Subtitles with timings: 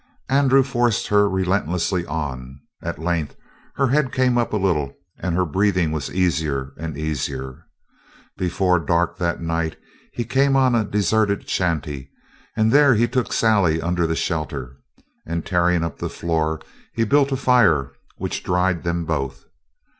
[0.29, 2.59] Andrew forced her relentlessly on.
[2.81, 3.35] At length
[3.75, 7.67] her head came up a little and her breathing was easier and easier.
[8.35, 9.77] Before dark that night
[10.11, 12.09] he came on a deserted shanty,
[12.57, 14.77] and there he took Sally under the shelter,
[15.23, 16.61] and, tearing up the floor,
[16.93, 19.45] he built a fire which dried them both.